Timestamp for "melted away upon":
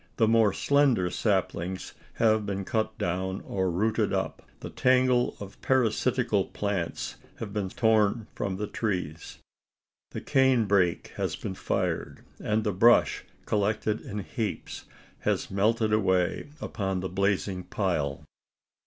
15.51-17.01